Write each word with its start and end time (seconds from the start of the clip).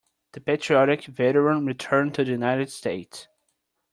The 0.31 0.41
patriotic 0.41 1.03
veteran 1.05 1.67
returned 1.67 2.15
to 2.15 2.23
the 2.23 2.31
United 2.31 2.71
States. 2.71 3.27